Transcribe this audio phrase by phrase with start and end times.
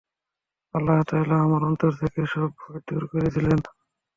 [0.75, 3.59] আল্লাহ তাআলা আমার অন্তর থেকে সব ভয় দূর করে দিলেন।